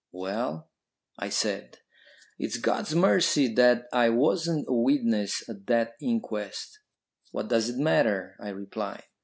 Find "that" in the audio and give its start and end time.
3.53-3.85, 5.67-5.93